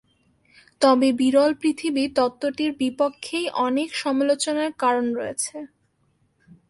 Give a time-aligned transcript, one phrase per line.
[0.81, 5.55] তবে বিরল পৃথিবী তত্ত্বটির বিপক্ষেই অনেক সমালোচনার কারণ রয়েছে।